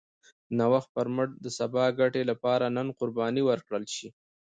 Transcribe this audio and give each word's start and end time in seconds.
د 0.03 0.03
نوښت 0.59 0.89
پر 0.95 1.07
مټ 1.15 1.29
د 1.43 1.45
سبا 1.57 1.83
ګټې 1.99 2.21
لپاره 2.31 2.65
نن 2.77 2.87
قرباني 2.99 3.41
ورکړل 3.45 3.83
شي. 3.95 4.07